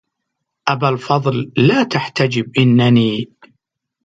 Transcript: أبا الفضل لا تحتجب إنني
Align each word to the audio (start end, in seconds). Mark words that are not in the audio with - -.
أبا 0.67 0.89
الفضل 0.89 1.51
لا 1.57 1.83
تحتجب 1.83 2.57
إنني 2.57 3.25